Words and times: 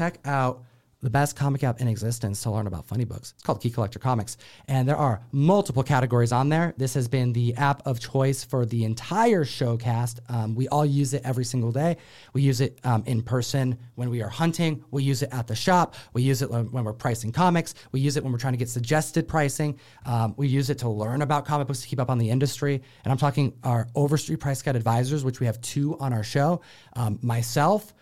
check 0.00 0.18
out 0.24 0.64
the 1.02 1.10
best 1.10 1.36
comic 1.36 1.62
app 1.62 1.78
in 1.82 1.88
existence 1.88 2.42
to 2.42 2.50
learn 2.50 2.66
about 2.66 2.86
funny 2.86 3.04
books. 3.04 3.34
It's 3.34 3.42
called 3.42 3.60
Key 3.60 3.68
Collector 3.68 3.98
Comics. 3.98 4.38
And 4.66 4.88
there 4.88 4.96
are 4.96 5.20
multiple 5.30 5.82
categories 5.82 6.32
on 6.32 6.48
there. 6.48 6.72
This 6.78 6.94
has 6.94 7.06
been 7.06 7.34
the 7.34 7.54
app 7.56 7.86
of 7.86 8.00
choice 8.00 8.42
for 8.42 8.64
the 8.64 8.84
entire 8.84 9.44
showcast. 9.44 10.20
Um, 10.30 10.54
we 10.54 10.68
all 10.68 10.86
use 10.86 11.12
it 11.12 11.20
every 11.22 11.44
single 11.44 11.70
day. 11.70 11.98
We 12.32 12.40
use 12.40 12.62
it 12.62 12.78
um, 12.84 13.02
in 13.04 13.22
person 13.22 13.76
when 13.96 14.08
we 14.08 14.22
are 14.22 14.28
hunting. 14.30 14.82
We 14.90 15.02
use 15.02 15.22
it 15.22 15.28
at 15.32 15.46
the 15.46 15.54
shop. 15.54 15.96
We 16.14 16.22
use 16.22 16.40
it 16.40 16.50
when, 16.50 16.70
we're 16.72 16.94
pricing 16.94 17.30
comics. 17.30 17.74
We 17.92 18.00
use 18.00 18.16
it 18.16 18.22
when 18.22 18.32
we're 18.32 18.38
trying 18.38 18.54
to 18.54 18.58
get 18.58 18.70
suggested 18.70 19.28
pricing. 19.28 19.78
Um, 20.06 20.32
we 20.38 20.48
use 20.48 20.70
it 20.70 20.78
to 20.78 20.88
learn 20.88 21.20
about 21.20 21.44
comic 21.44 21.66
books 21.66 21.82
to 21.82 21.88
keep 21.88 22.00
up 22.00 22.08
on 22.08 22.16
the 22.16 22.30
industry. 22.30 22.82
And 23.04 23.12
I'm 23.12 23.18
talking 23.18 23.52
our 23.64 23.86
Overstreet 23.94 24.40
Price 24.40 24.62
Guide 24.62 24.76
advisors, 24.76 25.24
which 25.24 25.40
we 25.40 25.46
have 25.46 25.60
two 25.60 25.98
on 25.98 26.14
our 26.14 26.24
show. 26.24 26.62
Um, 26.94 27.18
myself, 27.20 27.94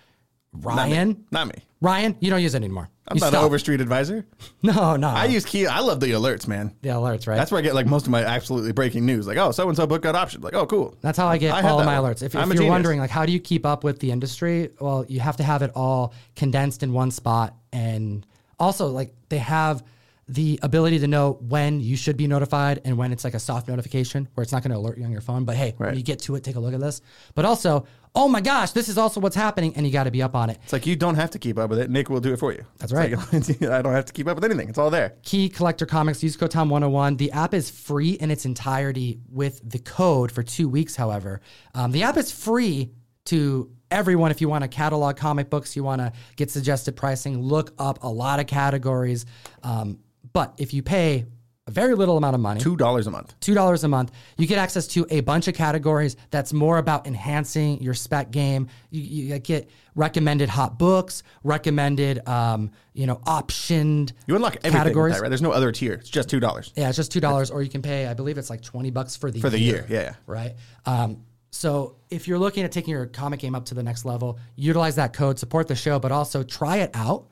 Ryan. 0.52 1.24
Not 1.30 1.48
me. 1.48 1.54
Ryan, 1.80 2.16
you 2.20 2.30
don't 2.30 2.42
use 2.42 2.54
it 2.54 2.58
anymore. 2.58 2.88
I'm 3.06 3.16
you 3.16 3.20
not 3.20 3.28
stop. 3.28 3.40
an 3.40 3.46
Overstreet 3.46 3.80
advisor. 3.80 4.26
No, 4.62 4.96
no. 4.96 5.08
I 5.08 5.26
use 5.26 5.44
Key. 5.44 5.66
I 5.66 5.78
love 5.80 6.00
the 6.00 6.10
alerts, 6.10 6.48
man. 6.48 6.74
the 6.82 6.88
alerts, 6.90 7.28
right? 7.28 7.36
That's 7.36 7.52
where 7.52 7.60
I 7.60 7.62
get 7.62 7.74
like 7.74 7.86
most 7.86 8.06
of 8.06 8.10
my 8.10 8.24
absolutely 8.24 8.72
breaking 8.72 9.06
news. 9.06 9.26
Like, 9.26 9.38
oh, 9.38 9.52
so 9.52 9.68
and 9.68 9.76
so 9.76 9.86
book 9.86 10.02
got 10.02 10.16
optioned. 10.16 10.42
Like, 10.42 10.54
oh, 10.54 10.66
cool. 10.66 10.96
That's 11.00 11.16
how 11.16 11.28
I 11.28 11.38
get 11.38 11.54
I 11.54 11.62
all 11.68 11.78
of 11.78 11.86
my 11.86 12.00
one. 12.00 12.12
alerts. 12.12 12.22
If, 12.22 12.34
if 12.34 12.34
you're 12.34 12.54
genius. 12.54 12.68
wondering, 12.68 12.98
like, 12.98 13.10
how 13.10 13.24
do 13.24 13.30
you 13.32 13.38
keep 13.38 13.64
up 13.64 13.84
with 13.84 14.00
the 14.00 14.10
industry? 14.10 14.70
Well, 14.80 15.06
you 15.08 15.20
have 15.20 15.36
to 15.36 15.44
have 15.44 15.62
it 15.62 15.70
all 15.76 16.12
condensed 16.34 16.82
in 16.82 16.92
one 16.92 17.10
spot, 17.12 17.54
and 17.72 18.26
also 18.58 18.88
like 18.88 19.14
they 19.28 19.38
have 19.38 19.84
the 20.28 20.58
ability 20.62 20.98
to 20.98 21.06
know 21.06 21.38
when 21.40 21.80
you 21.80 21.96
should 21.96 22.16
be 22.16 22.26
notified 22.26 22.80
and 22.84 22.98
when 22.98 23.12
it's 23.12 23.24
like 23.24 23.34
a 23.34 23.38
soft 23.38 23.66
notification 23.66 24.28
where 24.34 24.42
it's 24.42 24.52
not 24.52 24.62
going 24.62 24.72
to 24.72 24.76
alert 24.76 24.98
you 24.98 25.04
on 25.04 25.10
your 25.10 25.22
phone. 25.22 25.44
But 25.44 25.56
hey, 25.56 25.74
when 25.78 25.96
you 25.96 26.02
get 26.02 26.20
to 26.20 26.34
it, 26.34 26.44
take 26.44 26.56
a 26.56 26.60
look 26.60 26.74
at 26.74 26.80
this. 26.80 27.00
But 27.34 27.46
also, 27.46 27.86
oh 28.14 28.28
my 28.28 28.40
gosh, 28.40 28.72
this 28.72 28.88
is 28.88 28.98
also 28.98 29.20
what's 29.20 29.36
happening, 29.36 29.74
and 29.74 29.86
you 29.86 29.92
got 29.92 30.04
to 30.04 30.10
be 30.10 30.22
up 30.22 30.34
on 30.34 30.50
it. 30.50 30.58
It's 30.64 30.72
like 30.72 30.86
you 30.86 30.96
don't 30.96 31.14
have 31.14 31.30
to 31.30 31.38
keep 31.38 31.58
up 31.58 31.70
with 31.70 31.78
it. 31.78 31.90
Nick 31.90 32.10
will 32.10 32.20
do 32.20 32.32
it 32.32 32.38
for 32.38 32.52
you. 32.52 32.64
That's 32.78 32.92
right. 32.92 33.12
like, 33.32 33.62
I 33.62 33.80
don't 33.80 33.92
have 33.92 34.04
to 34.04 34.12
keep 34.12 34.28
up 34.28 34.36
with 34.36 34.44
anything. 34.44 34.68
It's 34.68 34.78
all 34.78 34.90
there. 34.90 35.14
Key 35.22 35.48
Collector 35.48 35.86
Comics, 35.86 36.22
use 36.22 36.36
code 36.36 36.50
TOM101. 36.50 37.16
The 37.16 37.32
app 37.32 37.54
is 37.54 37.70
free 37.70 38.10
in 38.10 38.30
its 38.30 38.44
entirety 38.44 39.20
with 39.30 39.60
the 39.68 39.78
code 39.78 40.30
for 40.30 40.42
two 40.42 40.68
weeks, 40.68 40.94
however. 40.94 41.40
Um, 41.74 41.90
the 41.92 42.02
app 42.02 42.18
is 42.18 42.30
free 42.30 42.92
to 43.26 43.70
everyone 43.90 44.30
if 44.30 44.40
you 44.40 44.48
want 44.48 44.62
to 44.62 44.68
catalog 44.68 45.16
comic 45.16 45.48
books, 45.48 45.76
you 45.76 45.82
want 45.82 46.00
to 46.00 46.12
get 46.36 46.50
suggested 46.50 46.96
pricing, 46.96 47.40
look 47.40 47.72
up 47.78 48.02
a 48.02 48.08
lot 48.08 48.40
of 48.40 48.46
categories. 48.46 49.24
Um, 49.62 49.98
but 50.32 50.54
if 50.58 50.72
you 50.74 50.82
pay 50.82 51.26
a 51.66 51.70
very 51.70 51.94
little 51.94 52.16
amount 52.16 52.34
of 52.34 52.40
money, 52.40 52.60
Two 52.60 52.76
dollars 52.76 53.06
a 53.06 53.10
month. 53.10 53.34
two 53.40 53.52
dollars 53.54 53.84
a 53.84 53.88
month, 53.88 54.10
you 54.38 54.46
get 54.46 54.56
access 54.56 54.86
to 54.88 55.06
a 55.10 55.20
bunch 55.20 55.48
of 55.48 55.54
categories 55.54 56.16
that's 56.30 56.52
more 56.54 56.78
about 56.78 57.06
enhancing 57.06 57.82
your 57.82 57.92
spec 57.92 58.30
game. 58.30 58.68
You, 58.90 59.02
you 59.02 59.38
get 59.38 59.68
recommended 59.94 60.48
hot 60.48 60.78
books, 60.78 61.22
recommended, 61.44 62.26
um, 62.26 62.70
you 62.94 63.06
know, 63.06 63.16
optioned 63.26 64.12
You 64.26 64.34
unlock 64.36 64.56
everything 64.56 64.78
categories. 64.78 65.14
that, 65.16 65.20
right? 65.22 65.28
There's 65.28 65.42
no 65.42 65.50
other 65.52 65.70
tier. 65.72 65.94
It's 65.94 66.08
just 66.08 66.30
two 66.30 66.40
dollars 66.40 66.72
Yeah, 66.74 66.88
it's 66.88 66.96
just 66.96 67.12
two 67.12 67.20
dollars, 67.20 67.50
or 67.50 67.62
you 67.62 67.68
can 67.68 67.82
pay. 67.82 68.06
I 68.06 68.14
believe 68.14 68.38
it's 68.38 68.48
like 68.50 68.62
twenty 68.62 68.90
bucks 68.90 69.16
for 69.16 69.30
the 69.30 69.40
for 69.40 69.50
the 69.50 69.58
year. 69.60 69.84
Yeah, 69.90 70.00
yeah. 70.00 70.14
right? 70.26 70.54
Um, 70.86 71.24
so 71.50 71.96
if 72.08 72.28
you're 72.28 72.38
looking 72.38 72.64
at 72.64 72.72
taking 72.72 72.92
your 72.92 73.06
comic 73.06 73.40
game 73.40 73.54
up 73.54 73.66
to 73.66 73.74
the 73.74 73.82
next 73.82 74.04
level, 74.06 74.38
utilize 74.56 74.96
that 74.96 75.12
code, 75.12 75.38
support 75.38 75.68
the 75.68 75.74
show, 75.76 75.98
but 75.98 76.12
also 76.12 76.42
try 76.42 76.78
it 76.78 76.90
out. 76.94 77.26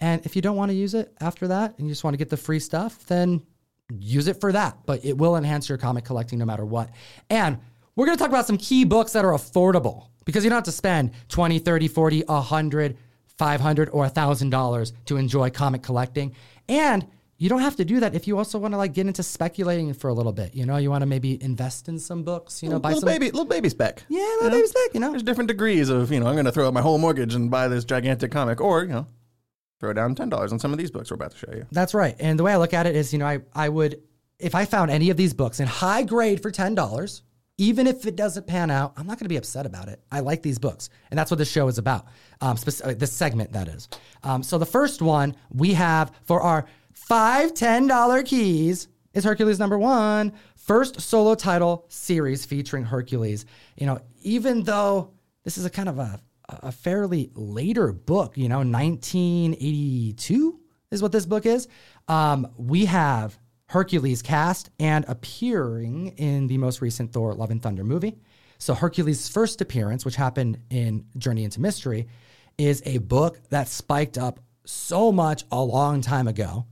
And 0.00 0.24
if 0.24 0.34
you 0.34 0.42
don't 0.42 0.56
want 0.56 0.70
to 0.70 0.74
use 0.74 0.94
it 0.94 1.14
after 1.20 1.48
that, 1.48 1.78
and 1.78 1.86
you 1.86 1.92
just 1.92 2.02
want 2.02 2.14
to 2.14 2.18
get 2.18 2.30
the 2.30 2.36
free 2.36 2.58
stuff, 2.58 3.06
then 3.06 3.42
use 3.98 4.28
it 4.28 4.40
for 4.40 4.50
that. 4.52 4.78
But 4.86 5.04
it 5.04 5.16
will 5.16 5.36
enhance 5.36 5.68
your 5.68 5.78
comic 5.78 6.04
collecting 6.04 6.38
no 6.38 6.46
matter 6.46 6.64
what. 6.64 6.90
And 7.28 7.58
we're 7.96 8.06
going 8.06 8.16
to 8.16 8.22
talk 8.22 8.30
about 8.30 8.46
some 8.46 8.56
key 8.56 8.84
books 8.84 9.12
that 9.12 9.24
are 9.24 9.32
affordable 9.32 10.06
because 10.24 10.42
you 10.42 10.50
don't 10.50 10.56
have 10.56 10.64
to 10.64 10.72
spend 10.72 11.12
20, 11.28 11.58
30, 11.58 11.88
40, 11.88 12.22
100, 12.22 12.96
500 13.36 13.88
or 13.90 14.06
$1000 14.06 14.92
to 15.06 15.16
enjoy 15.16 15.50
comic 15.50 15.82
collecting. 15.82 16.34
And 16.68 17.06
you 17.36 17.48
don't 17.48 17.62
have 17.62 17.76
to 17.76 17.86
do 17.86 18.00
that 18.00 18.14
if 18.14 18.28
you 18.28 18.36
also 18.36 18.58
want 18.58 18.74
to 18.74 18.78
like 18.78 18.92
get 18.92 19.06
into 19.06 19.22
speculating 19.22 19.94
for 19.94 20.08
a 20.08 20.12
little 20.12 20.32
bit. 20.32 20.54
You 20.54 20.66
know, 20.66 20.76
you 20.76 20.90
want 20.90 21.00
to 21.02 21.06
maybe 21.06 21.42
invest 21.42 21.88
in 21.88 21.98
some 21.98 22.22
books, 22.22 22.62
you 22.62 22.68
know, 22.68 22.78
buy 22.78 22.90
little 22.90 23.00
some 23.00 23.08
baby, 23.08 23.26
little 23.30 23.46
baby 23.46 23.70
spec. 23.70 24.04
Yeah, 24.10 24.20
little 24.42 24.50
baby 24.50 24.66
spec, 24.66 24.94
you 24.94 25.00
know. 25.00 25.10
There's 25.10 25.22
different 25.22 25.48
degrees 25.48 25.88
of 25.88 26.12
you 26.12 26.20
know. 26.20 26.26
I'm 26.26 26.34
going 26.34 26.44
to 26.44 26.52
throw 26.52 26.66
out 26.66 26.74
my 26.74 26.82
whole 26.82 26.98
mortgage 26.98 27.34
and 27.34 27.50
buy 27.50 27.68
this 27.68 27.86
gigantic 27.86 28.30
comic, 28.30 28.60
or 28.60 28.82
you 28.82 28.90
know, 28.90 29.06
throw 29.80 29.92
down 29.92 30.14
ten 30.14 30.28
dollars 30.28 30.52
on 30.52 30.58
some 30.58 30.72
of 30.72 30.78
these 30.78 30.90
books 30.90 31.10
we're 31.10 31.16
about 31.16 31.32
to 31.32 31.38
show 31.38 31.52
you. 31.52 31.66
That's 31.72 31.94
right. 31.94 32.14
And 32.20 32.38
the 32.38 32.44
way 32.44 32.52
I 32.52 32.56
look 32.56 32.74
at 32.74 32.86
it 32.86 32.94
is, 32.94 33.12
you 33.12 33.18
know, 33.18 33.26
I, 33.26 33.40
I 33.54 33.68
would, 33.68 34.02
if 34.38 34.54
I 34.54 34.66
found 34.66 34.90
any 34.90 35.10
of 35.10 35.16
these 35.16 35.34
books 35.34 35.58
in 35.58 35.66
high 35.66 36.02
grade 36.02 36.42
for 36.42 36.50
$10, 36.50 37.22
even 37.58 37.86
if 37.86 38.06
it 38.06 38.16
doesn't 38.16 38.46
pan 38.46 38.70
out, 38.70 38.94
I'm 38.96 39.06
not 39.06 39.18
going 39.18 39.26
to 39.26 39.28
be 39.30 39.36
upset 39.36 39.66
about 39.66 39.88
it. 39.88 40.02
I 40.10 40.20
like 40.20 40.42
these 40.42 40.58
books. 40.58 40.88
And 41.10 41.18
that's 41.18 41.30
what 41.30 41.38
this 41.38 41.50
show 41.50 41.68
is 41.68 41.76
about. 41.76 42.06
Um, 42.40 42.56
spec- 42.56 42.98
this 42.98 43.12
segment, 43.12 43.52
that 43.52 43.68
is. 43.68 43.88
Um, 44.22 44.42
so 44.42 44.56
the 44.56 44.64
first 44.64 45.02
one 45.02 45.36
we 45.50 45.74
have 45.74 46.10
for 46.24 46.40
our 46.40 46.66
five 46.94 47.52
$10 47.52 48.24
keys 48.24 48.88
is 49.12 49.24
Hercules 49.24 49.58
number 49.58 49.78
one, 49.78 50.32
first 50.56 51.00
solo 51.00 51.34
title 51.34 51.84
series 51.88 52.46
featuring 52.46 52.84
Hercules. 52.84 53.44
You 53.76 53.86
know, 53.86 54.00
even 54.22 54.62
though 54.62 55.10
this 55.44 55.58
is 55.58 55.64
a 55.64 55.70
kind 55.70 55.88
of 55.88 55.98
a, 55.98 56.20
a 56.62 56.72
fairly 56.72 57.30
later 57.34 57.92
book, 57.92 58.36
you 58.36 58.48
know, 58.48 58.58
1982 58.58 60.60
is 60.90 61.02
what 61.02 61.12
this 61.12 61.26
book 61.26 61.46
is. 61.46 61.68
Um, 62.08 62.48
we 62.56 62.86
have 62.86 63.38
Hercules 63.66 64.22
cast 64.22 64.70
and 64.80 65.04
appearing 65.06 66.08
in 66.16 66.48
the 66.48 66.58
most 66.58 66.80
recent 66.80 67.12
Thor 67.12 67.34
Love 67.34 67.50
and 67.50 67.62
Thunder 67.62 67.84
movie. 67.84 68.18
So 68.58 68.74
Hercules' 68.74 69.28
first 69.28 69.60
appearance, 69.60 70.04
which 70.04 70.16
happened 70.16 70.58
in 70.70 71.06
Journey 71.16 71.44
into 71.44 71.60
Mystery, 71.60 72.08
is 72.58 72.82
a 72.84 72.98
book 72.98 73.40
that 73.50 73.68
spiked 73.68 74.18
up 74.18 74.40
so 74.64 75.12
much 75.12 75.44
a 75.50 75.62
long 75.62 76.00
time 76.00 76.28
ago. 76.28 76.66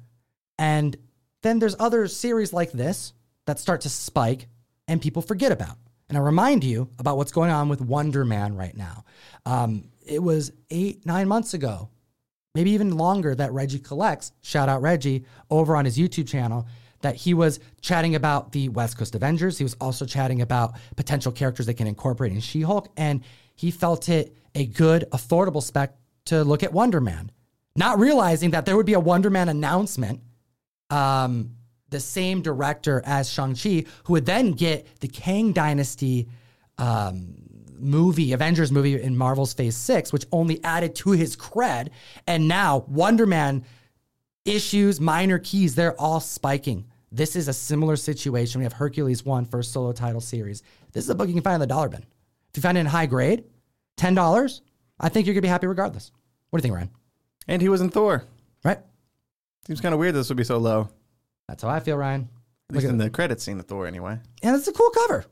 And 0.59 0.97
then 1.43 1.61
there's 1.61 1.77
other 1.79 2.09
series 2.09 2.53
like 2.53 2.73
this 2.73 3.13
that 3.47 3.59
start 3.59 3.83
to 3.83 3.89
spike 3.89 4.49
and 4.87 5.01
people 5.01 5.23
forget 5.23 5.53
about. 5.53 5.77
And 6.09 6.17
I 6.17 6.21
remind 6.21 6.65
you 6.65 6.89
about 6.99 7.17
what's 7.17 7.33
going 7.33 7.51
on 7.51 7.69
with 7.69 7.81
Wonder 7.81 8.25
Man 8.25 8.57
right 8.57 8.77
now. 8.77 9.05
Um, 9.45 9.91
it 10.05 10.23
was 10.23 10.53
eight, 10.71 11.05
nine 11.05 11.29
months 11.29 11.55
ago, 11.55 11.91
maybe 12.55 12.71
even 12.71 12.97
longer, 12.97 13.35
that 13.35 13.53
Reggie 13.53 13.79
collects, 13.79 14.33
shout 14.41 14.69
out 14.69 14.81
Reggie, 14.81 15.25
over 15.51 15.77
on 15.77 15.85
his 15.85 15.99
YouTube 15.99 16.27
channel, 16.27 16.67
that 17.01 17.15
he 17.15 17.35
was 17.35 17.61
chatting 17.81 18.15
about 18.15 18.53
the 18.53 18.69
West 18.71 18.99
Coast 18.99 19.15
Avengers. 19.15 19.59
He 19.59 19.65
was 19.65 19.77
also 19.81 20.05
chatting 20.05 20.41
about 20.41 20.75
potential 20.97 21.31
characters 21.31 21.67
they 21.67 21.75
can 21.75 21.87
incorporate 21.87 22.33
in 22.33 22.41
She 22.41 22.63
Hulk. 22.63 22.89
And 22.97 23.23
he 23.55 23.71
felt 23.71 24.09
it 24.09 24.35
a 24.55 24.67
good, 24.67 25.05
affordable 25.13 25.63
spec 25.63 25.95
to 26.27 26.43
look 26.43 26.63
at 26.63 26.73
Wonder 26.73 27.01
Man, 27.01 27.31
not 27.77 27.99
realizing 27.99 28.51
that 28.51 28.67
there 28.67 28.77
would 28.77 28.87
be 28.87 28.95
a 28.95 29.01
Wonder 29.01 29.31
Man 29.31 29.49
announcement 29.49 30.21
um, 30.91 31.55
the 31.91 32.01
same 32.01 32.43
director 32.43 33.03
as 33.05 33.31
Shang-Chi, 33.31 33.85
who 34.05 34.15
would 34.15 34.27
then 34.27 34.53
get 34.53 35.01
the 35.01 35.09
Kang 35.09 35.53
Dynasty 35.53 36.29
um, 36.77 37.35
movie, 37.79 38.33
Avengers 38.33 38.71
movie 38.71 39.01
in 39.01 39.17
Marvel's 39.17 39.55
Phase 39.55 39.77
6, 39.77 40.13
which 40.13 40.27
only 40.33 40.63
added 40.65 40.95
to 40.97 41.13
his 41.13 41.37
cred. 41.37 41.91
And 42.27 42.49
now 42.49 42.85
Wonder 42.89 43.27
Man 43.27 43.65
issues, 44.45 45.01
minor 45.01 45.39
keys, 45.39 45.75
they're 45.75 45.99
all 46.01 46.21
spiking. 46.21 46.87
This 47.11 47.37
is 47.37 47.49
a 47.49 47.53
similar 47.53 47.97
situation. 47.97 48.61
We 48.61 48.65
have 48.65 48.75
Hercules 48.75 49.25
1, 49.25 49.47
first 49.47 49.73
solo 49.73 49.93
title 49.93 50.21
series. 50.21 50.63
This 50.93 51.05
is 51.05 51.11
a 51.11 51.15
book 51.15 51.29
you 51.29 51.35
can 51.35 51.43
find 51.43 51.55
in 51.55 51.61
the 51.61 51.67
dollar 51.67 51.89
bin. 51.89 52.03
If 52.51 52.57
you 52.57 52.63
find 52.63 52.77
it 52.77 52.81
in 52.81 52.87
high 52.87 53.07
grade, 53.07 53.45
$10, 53.99 54.61
I 55.01 55.09
think 55.09 55.27
you're 55.27 55.35
going 55.35 55.43
to 55.43 55.47
be 55.47 55.49
happy 55.49 55.67
regardless. 55.67 56.13
What 56.51 56.59
do 56.59 56.61
you 56.61 56.63
think, 56.63 56.75
Ryan? 56.75 56.91
And 57.47 57.63
he 57.63 57.69
was 57.69 57.81
in 57.81 57.91
Thor. 57.91 58.25
Right? 58.65 58.79
Seems 59.67 59.81
kind 59.81 59.95
of 59.95 60.01
weird 60.01 60.15
this 60.15 60.29
would 60.29 60.37
be 60.37 60.45
so 60.45 60.59
low. 60.59 60.89
That's 61.49 61.63
how 61.63 61.69
I 61.71 61.81
feel, 61.81 61.97
Ryan. 61.97 62.29
At 62.71 62.77
least 62.77 62.87
in 62.89 62.99
the 62.99 63.09
credits 63.11 63.43
scene 63.45 63.59
of 63.59 63.67
Thor, 63.67 63.87
anyway. 63.87 64.19
And 64.43 64.55
it's 64.57 64.69
a 64.69 64.73
cool 64.73 64.91
cover. 64.91 65.25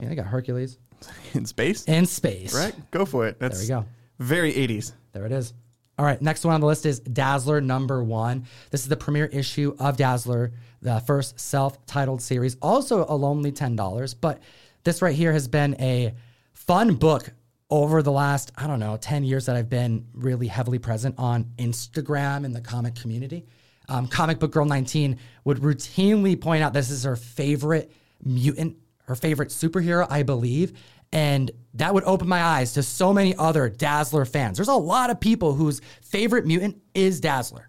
Yeah, 0.00 0.10
I 0.10 0.14
got 0.14 0.26
Hercules 0.26 0.78
In 1.34 1.44
space, 1.46 1.84
in 1.86 2.06
space. 2.06 2.54
right? 2.54 2.74
Go 2.90 3.04
for 3.04 3.26
it. 3.26 3.38
That's 3.38 3.66
There 3.66 3.78
we 3.80 3.82
go. 3.84 3.88
very 4.18 4.52
80s. 4.52 4.92
There 5.12 5.26
it 5.26 5.32
is. 5.32 5.52
All 5.98 6.06
right, 6.06 6.20
next 6.22 6.44
one 6.44 6.54
on 6.54 6.60
the 6.60 6.66
list 6.66 6.86
is 6.86 7.00
Dazzler 7.00 7.60
number 7.60 8.02
one. 8.02 8.46
This 8.70 8.82
is 8.82 8.88
the 8.88 8.96
premiere 8.96 9.26
issue 9.26 9.76
of 9.78 9.96
Dazzler, 9.98 10.52
the 10.80 11.00
first 11.00 11.38
self 11.38 11.84
titled 11.86 12.22
series. 12.22 12.56
Also 12.62 13.04
a 13.08 13.14
lonely 13.14 13.52
$10, 13.52 14.14
but 14.20 14.40
this 14.84 15.02
right 15.02 15.14
here 15.14 15.32
has 15.32 15.46
been 15.48 15.76
a 15.80 16.14
fun 16.54 16.94
book 16.94 17.30
over 17.68 18.02
the 18.02 18.10
last, 18.12 18.52
I 18.56 18.66
don't 18.66 18.80
know, 18.80 18.96
10 18.96 19.24
years 19.24 19.46
that 19.46 19.56
I've 19.56 19.68
been 19.70 20.06
really 20.14 20.46
heavily 20.46 20.78
present 20.78 21.14
on 21.18 21.44
Instagram 21.58 22.44
and 22.44 22.54
the 22.54 22.60
comic 22.60 22.94
community. 22.94 23.44
Um, 23.88 24.06
comic 24.06 24.38
Book 24.38 24.52
Girl 24.52 24.64
19 24.64 25.18
would 25.44 25.58
routinely 25.58 26.40
point 26.40 26.62
out 26.62 26.72
this 26.72 26.90
is 26.90 27.04
her 27.04 27.16
favorite 27.16 27.92
mutant, 28.22 28.76
her 29.06 29.16
favorite 29.16 29.48
superhero, 29.50 30.06
I 30.08 30.22
believe. 30.22 30.78
And 31.12 31.50
that 31.74 31.92
would 31.92 32.04
open 32.04 32.28
my 32.28 32.42
eyes 32.42 32.72
to 32.74 32.82
so 32.82 33.12
many 33.12 33.34
other 33.36 33.68
Dazzler 33.68 34.24
fans. 34.24 34.56
There's 34.56 34.68
a 34.68 34.74
lot 34.74 35.10
of 35.10 35.20
people 35.20 35.52
whose 35.52 35.80
favorite 36.00 36.46
mutant 36.46 36.80
is 36.94 37.20
Dazzler. 37.20 37.68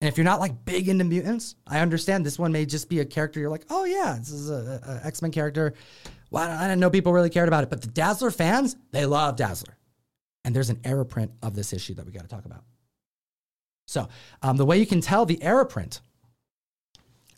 And 0.00 0.08
if 0.08 0.18
you're 0.18 0.24
not 0.24 0.40
like 0.40 0.64
big 0.64 0.88
into 0.88 1.04
mutants, 1.04 1.54
I 1.64 1.78
understand 1.78 2.26
this 2.26 2.36
one 2.36 2.50
may 2.50 2.66
just 2.66 2.88
be 2.88 2.98
a 2.98 3.04
character 3.04 3.38
you're 3.38 3.50
like, 3.50 3.66
oh 3.70 3.84
yeah, 3.84 4.16
this 4.18 4.32
is 4.32 4.50
a, 4.50 4.80
a 4.84 5.06
X 5.06 5.22
Men 5.22 5.30
character. 5.30 5.74
Well, 6.32 6.50
I 6.50 6.66
didn't 6.66 6.80
know 6.80 6.90
people 6.90 7.12
really 7.12 7.30
cared 7.30 7.46
about 7.46 7.62
it, 7.62 7.70
but 7.70 7.82
the 7.82 7.86
Dazzler 7.86 8.32
fans, 8.32 8.74
they 8.90 9.06
love 9.06 9.36
Dazzler. 9.36 9.78
And 10.44 10.56
there's 10.56 10.70
an 10.70 10.80
error 10.82 11.04
print 11.04 11.30
of 11.40 11.54
this 11.54 11.72
issue 11.72 11.94
that 11.94 12.04
we 12.04 12.10
got 12.10 12.22
to 12.22 12.28
talk 12.28 12.46
about. 12.46 12.64
So 13.92 14.08
um, 14.40 14.56
the 14.56 14.64
way 14.64 14.78
you 14.78 14.86
can 14.86 15.00
tell 15.00 15.26
the 15.26 15.42
error 15.42 15.64
print, 15.64 16.00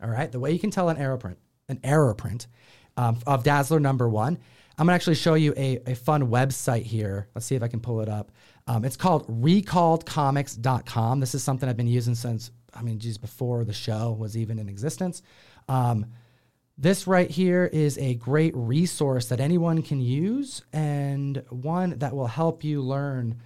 all 0.03 0.09
right, 0.09 0.31
the 0.31 0.41
way 0.41 0.53
you 0.53 0.59
can 0.59 0.71
tell 0.71 0.89
an 0.89 0.97
error 0.97 1.19
print, 1.19 1.39
an 1.69 1.81
error 1.83 2.15
print 2.15 2.47
um, 2.97 3.19
of 3.27 3.43
Dazzler 3.43 3.81
number 3.81 4.09
one, 4.09 4.39
I'm 4.79 4.87
gonna 4.87 4.95
actually 4.95 5.17
show 5.17 5.35
you 5.35 5.53
a, 5.57 5.81
a 5.87 5.95
fun 5.95 6.29
website 6.29 6.83
here. 6.83 7.29
Let's 7.35 7.47
see 7.47 7.55
if 7.55 7.63
I 7.63 7.69
can 7.69 7.81
pull 7.81 8.01
it 8.01 8.09
up. 8.09 8.33
Um, 8.67 8.85
it's 8.85 8.97
called 8.97 9.27
recalledcomics.com. 9.43 11.21
This 11.21 11.35
is 11.35 11.43
something 11.43 11.69
I've 11.69 11.77
been 11.77 11.87
using 11.87 12.15
since, 12.15 12.51
I 12.73 12.83
mean, 12.83 12.99
geez, 12.99 13.19
before 13.19 13.65
the 13.65 13.73
show 13.73 14.13
was 14.13 14.37
even 14.37 14.59
in 14.59 14.69
existence. 14.69 15.23
Um, 15.69 16.07
this 16.77 17.07
right 17.07 17.31
here 17.31 17.71
is 17.73 17.99
a 17.99 18.15
great 18.15 18.53
resource 18.57 19.27
that 19.27 19.39
anyone 19.41 19.83
can 19.83 20.01
use 20.01 20.63
and 20.73 21.43
one 21.51 21.99
that 21.99 22.15
will 22.17 22.27
help 22.27 22.65
you 22.65 22.81
learn 22.81 23.41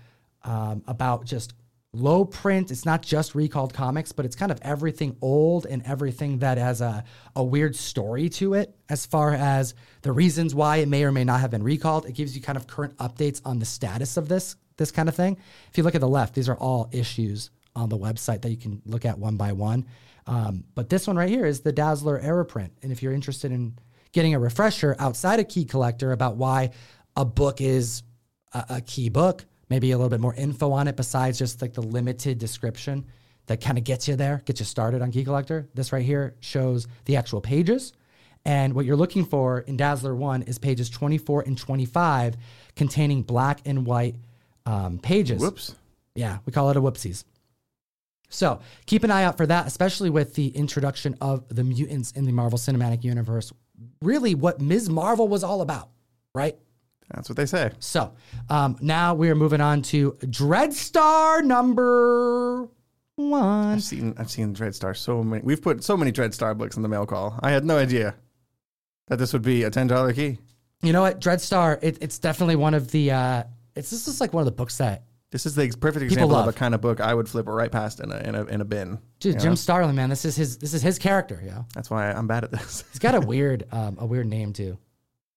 um, 0.44 0.82
about 0.86 1.26
just 1.26 1.52
low 1.92 2.24
print. 2.24 2.70
It's 2.70 2.84
not 2.84 3.02
just 3.02 3.34
recalled 3.34 3.72
comics, 3.72 4.12
but 4.12 4.24
it's 4.26 4.36
kind 4.36 4.52
of 4.52 4.58
everything 4.62 5.16
old 5.22 5.66
and 5.66 5.82
everything 5.86 6.38
that 6.38 6.58
has 6.58 6.80
a, 6.80 7.04
a 7.34 7.42
weird 7.42 7.74
story 7.74 8.28
to 8.30 8.54
it 8.54 8.76
as 8.88 9.06
far 9.06 9.32
as 9.32 9.74
the 10.02 10.12
reasons 10.12 10.54
why 10.54 10.78
it 10.78 10.88
may 10.88 11.04
or 11.04 11.12
may 11.12 11.24
not 11.24 11.40
have 11.40 11.50
been 11.50 11.62
recalled. 11.62 12.06
It 12.06 12.12
gives 12.12 12.36
you 12.36 12.42
kind 12.42 12.58
of 12.58 12.66
current 12.66 12.96
updates 12.98 13.40
on 13.44 13.58
the 13.58 13.66
status 13.66 14.16
of 14.16 14.28
this 14.28 14.56
this 14.76 14.90
kind 14.92 15.08
of 15.08 15.14
thing. 15.16 15.36
If 15.70 15.76
you 15.76 15.82
look 15.82 15.96
at 15.96 16.00
the 16.00 16.08
left, 16.08 16.34
these 16.34 16.48
are 16.48 16.56
all 16.56 16.88
issues 16.92 17.50
on 17.74 17.88
the 17.88 17.98
website 17.98 18.42
that 18.42 18.50
you 18.50 18.56
can 18.56 18.80
look 18.86 19.04
at 19.04 19.18
one 19.18 19.36
by 19.36 19.52
one. 19.52 19.86
Um, 20.26 20.64
but 20.74 20.88
this 20.88 21.06
one 21.06 21.16
right 21.16 21.28
here 21.28 21.46
is 21.46 21.60
the 21.60 21.72
Dazzler 21.72 22.18
error 22.20 22.44
print. 22.44 22.72
And 22.82 22.92
if 22.92 23.02
you're 23.02 23.12
interested 23.12 23.50
in 23.50 23.76
getting 24.12 24.34
a 24.34 24.38
refresher 24.38 24.94
outside 24.98 25.40
of 25.40 25.48
Key 25.48 25.64
Collector 25.64 26.12
about 26.12 26.36
why 26.36 26.70
a 27.16 27.24
book 27.24 27.60
is 27.60 28.04
a, 28.52 28.64
a 28.70 28.80
key 28.80 29.08
book, 29.08 29.44
maybe 29.68 29.90
a 29.90 29.96
little 29.96 30.10
bit 30.10 30.20
more 30.20 30.34
info 30.34 30.72
on 30.72 30.88
it 30.88 30.96
besides 30.96 31.38
just 31.38 31.62
like 31.62 31.74
the 31.74 31.82
limited 31.82 32.38
description 32.38 33.06
that 33.46 33.60
kind 33.60 33.78
of 33.78 33.84
gets 33.84 34.06
you 34.06 34.16
there, 34.16 34.42
gets 34.44 34.60
you 34.60 34.66
started 34.66 35.02
on 35.02 35.10
Key 35.10 35.24
Collector. 35.24 35.68
This 35.74 35.92
right 35.92 36.04
here 36.04 36.36
shows 36.40 36.86
the 37.06 37.16
actual 37.16 37.40
pages. 37.40 37.92
And 38.44 38.74
what 38.74 38.84
you're 38.84 38.96
looking 38.96 39.24
for 39.24 39.60
in 39.60 39.76
Dazzler 39.76 40.14
1 40.14 40.42
is 40.42 40.58
pages 40.58 40.88
24 40.90 41.42
and 41.42 41.58
25 41.58 42.36
containing 42.76 43.22
black 43.22 43.60
and 43.64 43.84
white 43.84 44.16
um, 44.64 44.98
pages. 44.98 45.40
Whoops. 45.40 45.74
Yeah, 46.14 46.38
we 46.44 46.52
call 46.52 46.70
it 46.70 46.76
a 46.76 46.80
whoopsies. 46.80 47.24
So 48.28 48.60
keep 48.86 49.04
an 49.04 49.10
eye 49.10 49.24
out 49.24 49.36
for 49.36 49.46
that, 49.46 49.66
especially 49.66 50.10
with 50.10 50.34
the 50.34 50.48
introduction 50.48 51.16
of 51.20 51.44
the 51.48 51.64
mutants 51.64 52.12
in 52.12 52.24
the 52.24 52.32
Marvel 52.32 52.58
Cinematic 52.58 53.02
Universe. 53.02 53.52
Really, 54.02 54.34
what 54.34 54.60
Ms. 54.60 54.90
Marvel 54.90 55.28
was 55.28 55.42
all 55.42 55.62
about, 55.62 55.88
right? 56.34 56.58
That's 57.14 57.28
what 57.28 57.36
they 57.36 57.46
say. 57.46 57.70
So 57.78 58.12
um, 58.50 58.76
now 58.80 59.14
we 59.14 59.30
are 59.30 59.34
moving 59.34 59.60
on 59.60 59.82
to 59.82 60.12
Dreadstar 60.22 61.42
number 61.44 62.68
one. 63.16 63.74
I've 63.74 63.82
seen 63.82 64.14
I've 64.18 64.30
seen 64.30 64.54
Dreadstar 64.54 64.96
so 64.96 65.22
many. 65.22 65.42
We've 65.42 65.62
put 65.62 65.82
so 65.82 65.96
many 65.96 66.12
Dreadstar 66.12 66.56
books 66.56 66.76
in 66.76 66.82
the 66.82 66.88
mail 66.88 67.06
call. 67.06 67.38
I 67.42 67.50
had 67.50 67.64
no 67.64 67.78
idea 67.78 68.14
that 69.08 69.18
this 69.18 69.32
would 69.32 69.42
be 69.42 69.62
a 69.64 69.70
ten 69.70 69.86
dollar 69.86 70.12
key. 70.12 70.38
You 70.82 70.92
know 70.92 71.02
what? 71.02 71.20
Dreadstar, 71.20 71.78
it, 71.82 71.98
it's 72.00 72.18
definitely 72.18 72.56
one 72.56 72.74
of 72.74 72.90
the. 72.90 73.10
Uh, 73.10 73.42
it's 73.74 73.90
this 73.90 74.06
is 74.06 74.20
like 74.20 74.32
one 74.32 74.42
of 74.42 74.46
the 74.46 74.52
books 74.52 74.78
that 74.78 75.04
This 75.30 75.46
is 75.46 75.54
the 75.54 75.68
perfect 75.80 76.04
example 76.04 76.36
of 76.36 76.48
a 76.48 76.52
kind 76.52 76.74
of 76.74 76.80
book 76.80 77.00
I 77.00 77.14
would 77.14 77.28
flip 77.28 77.46
right 77.48 77.70
past 77.70 78.00
in 78.00 78.12
a 78.12 78.18
in 78.18 78.34
a, 78.34 78.44
in 78.44 78.60
a 78.60 78.64
bin. 78.64 78.98
Dude, 79.20 79.40
Jim 79.40 79.50
know? 79.50 79.54
Starlin, 79.54 79.96
man. 79.96 80.10
This 80.10 80.24
is 80.24 80.36
his. 80.36 80.58
This 80.58 80.74
is 80.74 80.82
his 80.82 80.98
character. 80.98 81.42
Yeah, 81.44 81.62
That's 81.74 81.90
why 81.90 82.10
I'm 82.12 82.26
bad 82.26 82.44
at 82.44 82.52
this. 82.52 82.84
he's 82.92 82.98
got 82.98 83.14
a 83.14 83.20
weird, 83.26 83.64
um, 83.72 83.96
a 83.98 84.06
weird 84.06 84.26
name 84.26 84.52
too. 84.52 84.78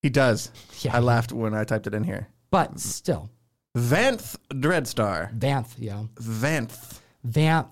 He 0.02 0.10
does. 0.10 0.52
Yeah. 0.82 0.96
I 0.96 1.00
laughed 1.00 1.32
when 1.32 1.54
I 1.54 1.64
typed 1.64 1.88
it 1.88 1.94
in 1.94 2.04
here. 2.04 2.28
But 2.50 2.80
still, 2.80 3.30
Vanth 3.78 4.36
Dreadstar. 4.52 5.38
Vanth, 5.38 5.74
yeah. 5.78 6.04
Vanth. 6.16 7.00
Vanth. 7.28 7.68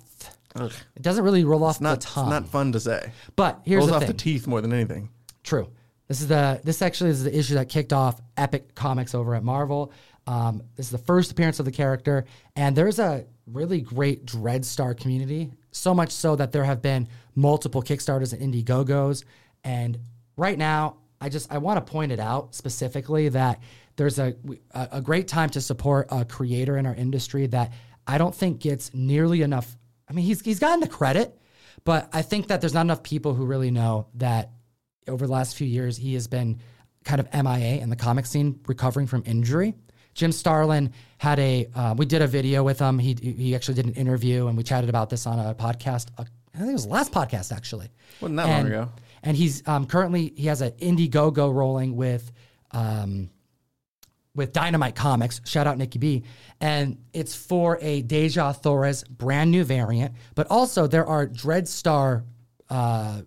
Ugh. 0.55 0.71
It 0.95 1.01
doesn't 1.01 1.23
really 1.23 1.43
roll 1.43 1.63
off 1.63 1.75
It's 1.75 1.81
not, 1.81 1.89
the 2.01 2.05
it's 2.05 2.13
tongue. 2.13 2.29
not 2.29 2.47
fun 2.47 2.71
to 2.71 2.79
say. 2.79 3.11
but 3.35 3.61
here's 3.65 3.79
Rolls 3.81 3.91
the 3.91 3.95
off 3.97 4.07
the 4.07 4.13
teeth 4.13 4.47
more 4.47 4.61
than 4.61 4.73
anything. 4.73 5.09
True. 5.43 5.69
This 6.07 6.21
is 6.21 6.27
the 6.27 6.59
this 6.63 6.81
actually 6.81 7.11
is 7.11 7.23
the 7.23 7.37
issue 7.37 7.53
that 7.55 7.69
kicked 7.69 7.93
off 7.93 8.19
Epic 8.35 8.73
Comics 8.73 9.13
over 9.13 9.35
at 9.35 9.43
Marvel. 9.43 9.91
Um, 10.25 10.63
this 10.75 10.87
is 10.87 10.91
the 10.91 10.97
first 10.97 11.31
appearance 11.31 11.59
of 11.59 11.65
the 11.65 11.71
character, 11.71 12.25
and 12.55 12.75
there's 12.75 12.99
a 12.99 13.25
really 13.47 13.81
great 13.81 14.25
Dreadstar 14.25 14.97
community. 14.97 15.51
So 15.71 15.93
much 15.93 16.11
so 16.11 16.35
that 16.35 16.51
there 16.51 16.63
have 16.63 16.81
been 16.81 17.07
multiple 17.35 17.81
Kickstarters 17.83 18.33
and 18.33 18.41
Indiegogos. 18.53 19.23
And 19.63 19.99
right 20.35 20.57
now, 20.57 20.97
I 21.21 21.30
just 21.30 21.51
I 21.51 21.57
want 21.57 21.86
to 21.86 21.92
point 21.92 22.12
it 22.12 22.19
out 22.19 22.56
specifically 22.56 23.30
that 23.30 23.62
there's 23.95 24.19
a 24.19 24.36
a 24.71 24.88
a 24.94 25.01
great 25.01 25.27
time 25.27 25.50
to 25.51 25.62
support 25.62 26.07
a 26.12 26.25
creator 26.25 26.77
in 26.77 26.86
our 26.86 26.95
industry 26.95 27.48
that 27.48 27.74
I 28.07 28.18
don't 28.18 28.33
think 28.33 28.60
gets 28.60 28.94
nearly 28.94 29.42
enough. 29.42 29.77
I 30.10 30.13
mean, 30.13 30.25
he's 30.25 30.42
he's 30.42 30.60
gotten 30.60 30.80
the 30.80 30.88
credit, 30.88 31.38
but 31.83 32.10
I 32.13 32.21
think 32.21 32.48
that 32.48 32.62
there's 32.62 32.74
not 32.74 32.81
enough 32.81 33.04
people 33.04 33.33
who 33.33 33.45
really 33.45 33.71
know 33.71 34.07
that 34.16 34.51
over 35.07 35.25
the 35.25 35.33
last 35.33 35.56
few 35.56 35.68
years, 35.68 35.98
he 35.98 36.13
has 36.13 36.27
been 36.27 36.60
kind 37.04 37.19
of 37.19 37.27
MIA 37.33 37.81
in 37.81 37.89
the 37.89 37.95
comic 37.95 38.25
scene, 38.25 38.60
recovering 38.68 39.07
from 39.07 39.24
injury. 39.25 39.74
Jim 40.13 40.31
Starlin 40.31 40.92
had 41.18 41.39
a, 41.39 41.69
uh, 41.74 41.95
we 41.98 42.06
did 42.06 42.21
a 42.21 42.27
video 42.27 42.63
with 42.63 42.80
him. 42.80 43.00
He, 43.00 43.16
he 43.21 43.56
actually 43.56 43.75
did 43.75 43.86
an 43.86 43.94
interview 43.94 44.48
and 44.48 44.57
we 44.57 44.63
chatted 44.63 44.89
about 44.89 45.10
this 45.10 45.25
on 45.25 45.39
a 45.39 45.56
podcast. 45.56 46.07
Uh, 46.18 46.25
I 46.54 46.57
think 46.57 46.71
it 46.71 46.74
was 46.74 46.86
the 46.86 46.92
last 46.92 47.12
podcast 47.12 47.56
actually. 47.56 47.89
Wasn't 48.19 48.38
that 48.38 48.48
long 48.48 48.68
ago. 48.68 48.89
And 49.24 49.36
he's 49.36 49.68
um, 49.68 49.86
currently, 49.86 50.33
he 50.36 50.48
has 50.48 50.62
an 50.62 50.71
Indiegogo 50.71 51.54
rolling 51.54 51.95
with, 51.95 52.31
um, 52.71 53.30
with 54.36 54.54
Dynamite 54.54 54.95
Comics. 54.95 55.42
Shout 55.45 55.68
out 55.68 55.77
Nikki 55.77 56.00
B. 56.00 56.24
And 56.62 56.98
it's 57.13 57.36
for 57.36 57.77
a 57.81 58.01
Deja 58.01 58.54
Torres 58.54 59.04
brand 59.04 59.51
new 59.51 59.63
variant, 59.63 60.13
but 60.36 60.48
also 60.50 60.88
there 60.88 61.06
are 61.06 61.27
Dreadstar 61.27 62.24
uh, 62.69 63.21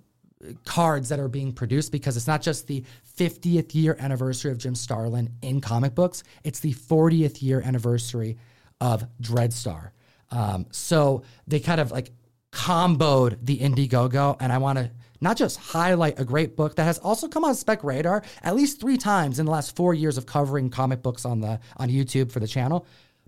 cards 0.65 1.09
that 1.09 1.21
are 1.21 1.29
being 1.29 1.53
produced 1.53 1.93
because 1.93 2.17
it's 2.17 2.27
not 2.27 2.43
just 2.43 2.67
the 2.67 2.85
50th 3.17 3.75
year 3.75 3.97
anniversary 3.99 4.51
of 4.51 4.59
Jim 4.59 4.75
Starlin 4.75 5.31
in 5.43 5.61
comic 5.61 5.95
books, 5.95 6.23
it's 6.45 6.61
the 6.61 6.75
40th 6.75 7.43
year 7.43 7.61
anniversary 7.61 8.39
of 8.81 9.07
Dreadstar. 9.21 9.91
Um, 10.31 10.67
so 10.71 11.23
they 11.47 11.61
kind 11.61 11.81
of 11.81 11.93
like 11.93 12.11
comboed 12.53 13.39
the 13.43 13.59
Indiegogo, 13.59 14.37
and 14.41 14.53
I 14.53 14.59
want 14.59 14.79
to 14.79 14.91
not 15.23 15.37
just 15.37 15.57
highlight 15.59 16.19
a 16.21 16.25
great 16.25 16.57
book 16.57 16.77
that 16.77 16.85
has 16.85 16.99
also 16.99 17.29
come 17.29 17.45
on 17.45 17.55
Spec 17.55 17.83
Radar 17.85 18.23
at 18.43 18.55
least 18.55 18.81
three 18.81 18.99
times 18.99 19.39
in 19.39 19.47
the 19.47 19.53
last 19.53 19.77
four 19.77 19.95
years 19.95 20.19
of 20.19 20.27
covering 20.27 20.69
comic 20.69 21.03
books 21.03 21.25
on 21.25 21.41
the 21.41 21.61
on 21.77 21.89
YouTube 21.89 22.31
for 22.31 22.41
the 22.41 22.49
channel, 22.49 22.87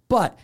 but 0.08 0.38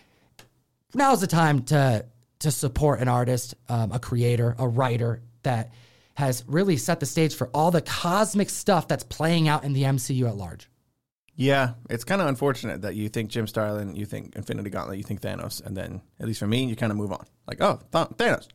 now's 0.95 1.21
the 1.21 1.27
time 1.27 1.63
to 1.63 2.05
to 2.39 2.49
support 2.49 2.99
an 2.99 3.07
artist, 3.07 3.53
um, 3.69 3.91
a 3.91 3.99
creator, 3.99 4.55
a 4.57 4.67
writer 4.67 5.21
that 5.43 5.71
has 6.15 6.43
really 6.47 6.77
set 6.77 6.99
the 6.99 7.05
stage 7.05 7.35
for 7.35 7.49
all 7.53 7.71
the 7.71 7.81
cosmic 7.81 8.49
stuff 8.49 8.87
that's 8.87 9.03
playing 9.03 9.47
out 9.47 9.63
in 9.63 9.73
the 9.73 9.83
MCU 9.83 10.27
at 10.27 10.35
large. 10.35 10.67
Yeah, 11.35 11.73
it's 11.89 12.03
kind 12.03 12.21
of 12.21 12.27
unfortunate 12.27 12.81
that 12.81 12.95
you 12.95 13.09
think 13.09 13.29
Jim 13.29 13.47
Starlin, 13.47 13.95
you 13.95 14.05
think 14.05 14.35
Infinity 14.35 14.69
Gauntlet, 14.69 14.97
you 14.97 15.03
think 15.03 15.21
Thanos, 15.21 15.65
and 15.65 15.75
then 15.75 16.01
at 16.19 16.27
least 16.27 16.39
for 16.39 16.47
me, 16.47 16.65
you 16.65 16.75
kind 16.75 16.91
of 16.91 16.97
move 16.97 17.11
on. 17.11 17.25
Like, 17.47 17.61
oh, 17.61 17.79
Th- 17.91 18.07
Thanos, 18.09 18.47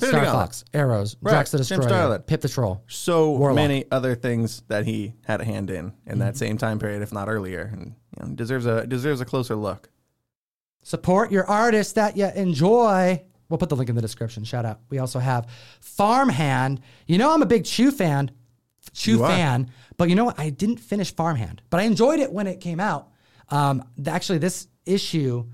Star. 0.00 0.24
Fox, 0.26 0.64
Arrows, 0.72 1.16
Right, 1.20 1.32
Drax 1.32 1.50
the 1.50 1.58
Destroyer. 1.58 2.18
Pip 2.20 2.40
the 2.40 2.48
Troll. 2.48 2.82
So 2.86 3.32
Warlock. 3.32 3.56
many 3.56 3.84
other 3.90 4.14
things 4.14 4.62
that 4.68 4.86
he 4.86 5.14
had 5.26 5.40
a 5.40 5.44
hand 5.44 5.70
in 5.70 5.92
in 6.06 6.20
that 6.20 6.34
Mm-hmm. 6.34 6.36
same 6.38 6.58
time 6.58 6.78
period, 6.78 7.02
if 7.02 7.12
not 7.12 7.28
earlier, 7.28 7.70
and 7.72 7.94
you 8.20 8.28
know, 8.28 8.34
deserves 8.34 8.64
a 8.66 8.86
deserves 8.86 9.20
a 9.20 9.24
closer 9.24 9.56
look. 9.56 9.90
Support 10.84 11.32
your 11.32 11.44
artists 11.46 11.94
that 11.94 12.16
you 12.16 12.26
enjoy. 12.34 13.22
We'll 13.48 13.58
put 13.58 13.70
the 13.70 13.76
link 13.76 13.88
in 13.90 13.96
the 13.96 14.02
description. 14.02 14.44
Shout 14.44 14.64
out. 14.64 14.80
We 14.90 14.98
also 14.98 15.18
have 15.18 15.48
Farmhand. 15.80 16.80
You 17.06 17.18
know, 17.18 17.32
I'm 17.34 17.42
a 17.42 17.46
big 17.46 17.64
Chew 17.64 17.90
fan. 17.90 18.30
Chew 18.92 19.18
fan. 19.18 19.70
But 19.96 20.08
you 20.08 20.14
know 20.14 20.24
what? 20.24 20.38
I 20.38 20.50
didn't 20.50 20.78
finish 20.78 21.12
Farmhand, 21.14 21.60
but 21.70 21.80
I 21.80 21.82
enjoyed 21.84 22.20
it 22.20 22.32
when 22.32 22.46
it 22.46 22.60
came 22.60 22.78
out. 22.78 23.08
Um, 23.50 23.82
actually, 24.06 24.38
this 24.38 24.68
issue 24.86 25.46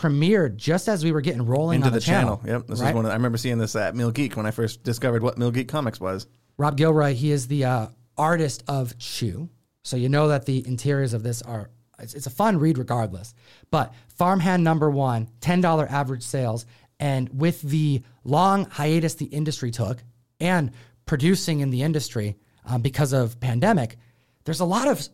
premiered 0.00 0.56
just 0.56 0.88
as 0.88 1.04
we 1.04 1.12
were 1.12 1.20
getting 1.20 1.44
rolling 1.44 1.76
Into 1.76 1.88
on 1.88 1.92
the, 1.92 1.98
the, 2.00 2.04
channel. 2.04 2.40
Yep, 2.44 2.66
this 2.66 2.80
right? 2.80 2.88
is 2.88 2.94
one. 2.94 3.04
Of, 3.04 3.10
I 3.10 3.14
remember 3.14 3.36
seeing 3.36 3.58
this 3.58 3.76
at 3.76 3.94
Mill 3.94 4.10
Geek 4.10 4.36
when 4.36 4.46
I 4.46 4.50
first 4.50 4.82
discovered 4.82 5.22
what 5.22 5.36
Mill 5.36 5.50
Geek 5.50 5.68
Comics 5.68 6.00
was. 6.00 6.26
Rob 6.56 6.78
Guillory, 6.78 7.14
he 7.14 7.30
is 7.30 7.48
the 7.48 7.64
uh, 7.64 7.86
artist 8.16 8.64
of 8.66 8.96
Chew. 8.98 9.50
So 9.82 9.96
you 9.96 10.08
know 10.08 10.28
that 10.28 10.46
the 10.46 10.66
interiors 10.66 11.12
of 11.12 11.22
this 11.22 11.42
are, 11.42 11.70
it's, 11.98 12.14
it's 12.14 12.26
a 12.26 12.30
fun 12.30 12.58
read 12.58 12.78
regardless. 12.78 13.34
But 13.70 13.92
Farmhand 14.08 14.64
number 14.64 14.90
one, 14.90 15.28
$10 15.40 15.90
average 15.90 16.22
sales. 16.22 16.64
And 16.98 17.28
with 17.38 17.60
the 17.62 18.02
long 18.24 18.66
hiatus 18.66 19.14
the 19.14 19.26
industry 19.26 19.70
took 19.70 20.02
and 20.38 20.72
producing 21.06 21.60
in 21.60 21.70
the 21.70 21.82
industry 21.82 22.36
um, 22.66 22.82
because 22.82 23.12
of 23.12 23.40
pandemic, 23.40 23.96
there's 24.44 24.60
a 24.60 24.66
lot 24.66 24.88
of 24.88 25.06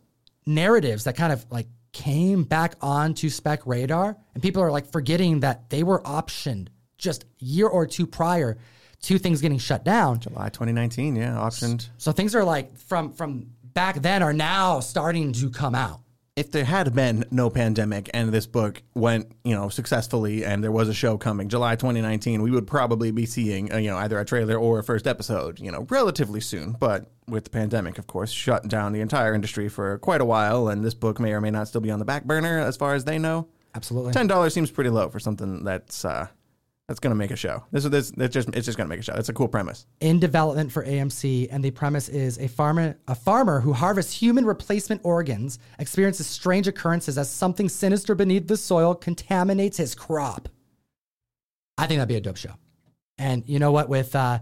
narratives 0.46 1.04
that 1.04 1.16
kind 1.16 1.32
of 1.32 1.44
like 1.50 1.66
came 1.96 2.44
back 2.44 2.74
onto 2.82 3.30
spec 3.30 3.66
radar 3.66 4.14
and 4.34 4.42
people 4.42 4.62
are 4.62 4.70
like 4.70 4.86
forgetting 4.92 5.40
that 5.40 5.70
they 5.70 5.82
were 5.82 6.02
optioned 6.02 6.68
just 6.98 7.24
year 7.38 7.66
or 7.66 7.86
two 7.86 8.06
prior 8.06 8.58
to 9.00 9.18
things 9.18 9.40
getting 9.40 9.56
shut 9.56 9.82
down 9.82 10.20
July 10.20 10.50
2019, 10.50 11.16
yeah, 11.16 11.40
auctioned. 11.40 11.88
so 11.96 12.12
things 12.12 12.34
are 12.34 12.44
like 12.44 12.76
from 12.76 13.14
from 13.14 13.46
back 13.62 14.02
then 14.02 14.22
are 14.22 14.34
now 14.34 14.80
starting 14.80 15.32
to 15.32 15.48
come 15.48 15.74
out. 15.74 16.00
If 16.36 16.50
there 16.52 16.66
had 16.66 16.94
been 16.94 17.24
no 17.30 17.48
pandemic 17.48 18.10
and 18.12 18.30
this 18.30 18.46
book 18.46 18.82
went, 18.94 19.32
you 19.42 19.54
know, 19.54 19.70
successfully 19.70 20.44
and 20.44 20.62
there 20.62 20.70
was 20.70 20.86
a 20.86 20.94
show 20.94 21.16
coming 21.16 21.48
July 21.48 21.76
2019, 21.76 22.42
we 22.42 22.50
would 22.50 22.66
probably 22.66 23.10
be 23.10 23.24
seeing, 23.24 23.72
uh, 23.72 23.78
you 23.78 23.88
know, 23.88 23.96
either 23.96 24.20
a 24.20 24.24
trailer 24.24 24.56
or 24.56 24.78
a 24.78 24.84
first 24.84 25.06
episode, 25.06 25.58
you 25.58 25.72
know, 25.72 25.86
relatively 25.88 26.42
soon. 26.42 26.72
But 26.72 27.10
with 27.26 27.44
the 27.44 27.50
pandemic, 27.50 27.96
of 27.96 28.06
course, 28.06 28.30
shut 28.30 28.68
down 28.68 28.92
the 28.92 29.00
entire 29.00 29.32
industry 29.32 29.70
for 29.70 29.98
quite 29.98 30.20
a 30.20 30.26
while, 30.26 30.68
and 30.68 30.84
this 30.84 30.94
book 30.94 31.18
may 31.18 31.32
or 31.32 31.40
may 31.40 31.50
not 31.50 31.68
still 31.68 31.80
be 31.80 31.90
on 31.90 31.98
the 31.98 32.04
back 32.04 32.24
burner 32.24 32.58
as 32.58 32.76
far 32.76 32.94
as 32.94 33.06
they 33.06 33.18
know. 33.18 33.48
Absolutely. 33.74 34.12
Ten 34.12 34.26
dollars 34.26 34.52
seems 34.52 34.70
pretty 34.70 34.90
low 34.90 35.08
for 35.08 35.18
something 35.18 35.64
that's 35.64 36.04
uh, 36.04 36.28
that's 36.88 37.00
gonna 37.00 37.16
make 37.16 37.32
a 37.32 37.36
show. 37.36 37.64
This 37.72 37.84
is 37.84 37.90
this 37.90 38.12
it's 38.16 38.32
just 38.32 38.48
it's 38.50 38.64
just 38.64 38.78
gonna 38.78 38.88
make 38.88 39.00
a 39.00 39.02
show. 39.02 39.14
It's 39.14 39.28
a 39.28 39.32
cool 39.32 39.48
premise. 39.48 39.86
in 40.00 40.20
development 40.20 40.70
for 40.70 40.84
AMC, 40.84 41.48
and 41.50 41.64
the 41.64 41.72
premise 41.72 42.08
is 42.08 42.38
a 42.38 42.48
farmer 42.48 42.96
a 43.08 43.14
farmer 43.14 43.60
who 43.60 43.72
harvests 43.72 44.12
human 44.12 44.44
replacement 44.44 45.00
organs 45.04 45.58
experiences 45.78 46.26
strange 46.26 46.68
occurrences 46.68 47.18
as 47.18 47.28
something 47.28 47.68
sinister 47.68 48.14
beneath 48.14 48.46
the 48.46 48.56
soil 48.56 48.94
contaminates 48.94 49.76
his 49.76 49.94
crop. 49.94 50.48
I 51.76 51.86
think 51.86 51.98
that'd 51.98 52.08
be 52.08 52.16
a 52.16 52.20
dope 52.20 52.36
show. 52.36 52.54
And 53.18 53.42
you 53.46 53.58
know 53.58 53.72
what? 53.72 53.88
With 53.88 54.14
uh, 54.14 54.38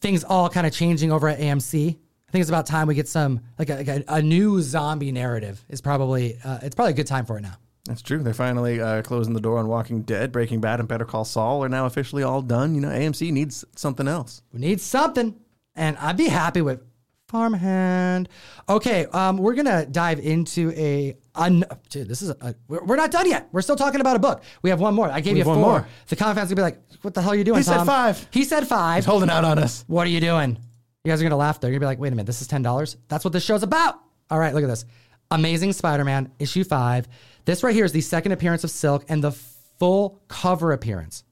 things 0.00 0.24
all 0.24 0.48
kind 0.48 0.66
of 0.66 0.72
changing 0.72 1.12
over 1.12 1.28
at 1.28 1.38
AMC, 1.38 1.90
I 2.28 2.32
think 2.32 2.40
it's 2.40 2.50
about 2.50 2.66
time 2.66 2.88
we 2.88 2.94
get 2.94 3.08
some 3.08 3.40
like 3.58 3.70
a, 3.70 3.74
like 3.76 3.88
a, 3.88 4.04
a 4.08 4.22
new 4.22 4.60
zombie 4.62 5.12
narrative. 5.12 5.64
Is 5.68 5.80
probably 5.80 6.38
uh, 6.44 6.58
it's 6.62 6.74
probably 6.74 6.92
a 6.92 6.96
good 6.96 7.06
time 7.06 7.24
for 7.24 7.38
it 7.38 7.42
now. 7.42 7.56
That's 7.88 8.02
true. 8.02 8.22
They're 8.22 8.34
finally 8.34 8.80
uh, 8.80 9.02
closing 9.02 9.32
the 9.34 9.40
door 9.40 9.58
on 9.58 9.66
Walking 9.66 10.02
Dead, 10.02 10.30
Breaking 10.30 10.60
Bad, 10.60 10.78
and 10.78 10.88
Better 10.88 11.04
Call 11.06 11.24
Saul 11.24 11.64
are 11.64 11.68
now 11.68 11.86
officially 11.86 12.22
all 12.22 12.42
done. 12.42 12.74
You 12.74 12.80
know, 12.82 12.88
AMC 12.88 13.32
needs 13.32 13.64
something 13.74 14.06
else. 14.06 14.42
We 14.52 14.60
need 14.60 14.80
something, 14.80 15.34
and 15.74 15.96
I'd 15.96 16.16
be 16.16 16.28
happy 16.28 16.60
with 16.60 16.80
Farmhand. 17.28 18.28
Okay, 18.68 19.06
um, 19.06 19.38
we're 19.38 19.54
gonna 19.54 19.86
dive 19.86 20.18
into 20.18 20.72
a. 20.76 21.16
Un- 21.34 21.64
Dude, 21.88 22.08
this 22.08 22.20
is 22.20 22.30
a, 22.30 22.54
we're, 22.68 22.84
we're 22.84 22.96
not 22.96 23.10
done 23.10 23.28
yet. 23.28 23.48
We're 23.52 23.62
still 23.62 23.76
talking 23.76 24.00
about 24.00 24.16
a 24.16 24.18
book. 24.18 24.42
We 24.62 24.70
have 24.70 24.80
one 24.80 24.94
more. 24.94 25.08
I 25.10 25.20
gave 25.20 25.34
We 25.34 25.38
you 25.40 25.44
four. 25.44 25.54
one 25.54 25.62
more. 25.62 25.88
The 26.08 26.16
comic 26.16 26.36
fans 26.36 26.48
gonna 26.48 26.56
be 26.56 26.62
like, 26.62 26.80
"What 27.02 27.14
the 27.14 27.22
hell 27.22 27.32
are 27.32 27.36
you 27.36 27.44
doing?" 27.44 27.58
He 27.58 27.62
said 27.62 27.84
five. 27.84 28.26
He 28.30 28.44
said 28.44 28.66
five. 28.66 28.96
He's 28.96 29.04
holding 29.06 29.30
out 29.30 29.44
on 29.44 29.58
us. 29.58 29.84
What 29.86 30.06
are 30.06 30.10
you 30.10 30.20
doing? 30.20 30.58
You 31.04 31.12
guys 31.12 31.20
are 31.20 31.24
gonna 31.24 31.36
laugh. 31.36 31.60
They're 31.60 31.70
gonna 31.70 31.80
be 31.80 31.86
like, 31.86 31.98
"Wait 31.98 32.08
a 32.08 32.10
minute, 32.10 32.26
this 32.26 32.42
is 32.42 32.48
ten 32.48 32.62
dollars." 32.62 32.96
That's 33.08 33.24
what 33.24 33.32
this 33.32 33.44
show's 33.44 33.62
about. 33.62 34.00
All 34.30 34.38
right, 34.38 34.52
look 34.52 34.62
at 34.64 34.68
this. 34.68 34.84
Amazing 35.30 35.72
Spider-Man 35.74 36.32
issue 36.38 36.64
five. 36.64 37.08
This 37.44 37.62
right 37.62 37.74
here 37.74 37.84
is 37.84 37.92
the 37.92 38.00
second 38.00 38.32
appearance 38.32 38.64
of 38.64 38.70
Silk 38.70 39.04
and 39.08 39.22
the 39.22 39.32
full 39.32 40.20
cover 40.28 40.72
appearance. 40.72 41.24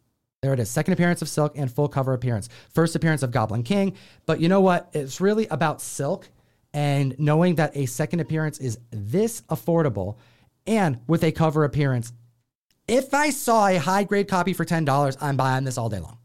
There 0.42 0.52
it 0.52 0.60
is. 0.60 0.70
Second 0.70 0.92
appearance 0.92 1.22
of 1.22 1.28
Silk 1.28 1.52
and 1.56 1.72
full 1.72 1.88
cover 1.88 2.12
appearance. 2.12 2.48
First 2.72 2.94
appearance 2.94 3.22
of 3.22 3.30
Goblin 3.30 3.62
King. 3.62 3.96
But 4.26 4.40
you 4.40 4.48
know 4.48 4.60
what? 4.60 4.88
It's 4.92 5.20
really 5.20 5.46
about 5.48 5.80
Silk 5.80 6.28
and 6.72 7.18
knowing 7.18 7.54
that 7.56 7.76
a 7.76 7.86
second 7.86 8.20
appearance 8.20 8.58
is 8.58 8.78
this 8.90 9.40
affordable 9.42 10.16
and 10.66 11.00
with 11.06 11.24
a 11.24 11.32
cover 11.32 11.64
appearance. 11.64 12.12
If 12.86 13.14
I 13.14 13.30
saw 13.30 13.66
a 13.66 13.76
high 13.76 14.04
grade 14.04 14.28
copy 14.28 14.52
for 14.52 14.64
$10, 14.64 15.16
I'm 15.20 15.36
buying 15.36 15.64
this 15.64 15.78
all 15.78 15.88
day 15.88 16.00
long. 16.00 16.18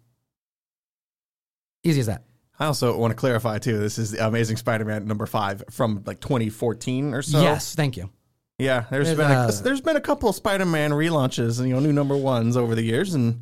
Easy 1.84 2.02
as 2.02 2.06
that. 2.08 2.24
I 2.62 2.66
also 2.68 2.96
want 2.96 3.10
to 3.10 3.16
clarify 3.16 3.58
too. 3.58 3.80
This 3.80 3.98
is 3.98 4.12
the 4.12 4.26
Amazing 4.26 4.58
Spider-Man 4.58 5.06
number 5.06 5.26
five 5.26 5.64
from 5.72 6.04
like 6.06 6.20
2014 6.20 7.16
or 7.16 7.24
so. 7.24 7.42
yes, 7.42 7.74
thank 7.74 7.98
you. 7.98 8.12
Yeah, 8.60 8.86
there's 8.92 9.08
There's 9.08 9.18
been 9.18 9.32
a, 9.32 9.48
a- 9.48 9.64
there's 9.64 9.82
been 9.82 9.96
a 9.96 10.02
couple 10.02 10.30
of 10.30 10.36
Spider-Man 10.36 10.92
relaunches 10.92 11.60
and 11.60 11.68
you 11.68 11.74
know 11.74 11.80
new 11.80 11.92
number 11.92 12.16
ones 12.16 12.56
over 12.56 12.76
the 12.76 12.84
years, 12.84 13.16
and 13.16 13.42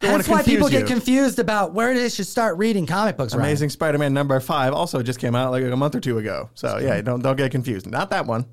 That's 0.00 0.28
why 0.28 0.42
people 0.42 0.68
get 0.68 0.86
confused 0.86 1.38
about 1.38 1.72
where 1.72 1.94
they 1.94 2.10
should 2.10 2.26
start 2.26 2.58
reading 2.58 2.84
comic 2.84 3.16
books. 3.16 3.32
Ryan. 3.32 3.46
Amazing 3.46 3.70
Spider-Man 3.70 4.12
number 4.12 4.38
five 4.40 4.74
also 4.74 5.02
just 5.02 5.18
came 5.18 5.34
out 5.34 5.52
like 5.52 5.64
a 5.64 5.74
month 5.74 5.94
or 5.94 6.00
two 6.00 6.18
ago. 6.18 6.50
So 6.52 6.76
yeah, 6.76 7.00
don't 7.00 7.22
don't 7.22 7.36
get 7.36 7.50
confused. 7.50 7.90
Not 7.90 8.10
that 8.10 8.26
one. 8.26 8.44